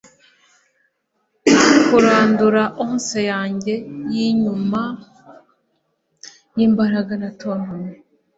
kurandura 1.85 2.63
ounce 2.83 3.19
yanjye 3.31 3.73
yanyuma 4.15 4.81
yimbaraga 6.57 7.13
natontomye 7.21 7.91